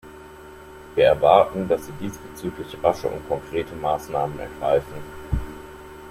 Wir 0.95 1.05
erwarten, 1.05 1.67
dass 1.67 1.85
Sie 1.85 1.91
diesbezüglich 2.01 2.75
rasche 2.83 3.07
und 3.07 3.27
konkrete 3.27 3.75
Maßnahmen 3.75 4.39
ergreifen. 4.39 4.99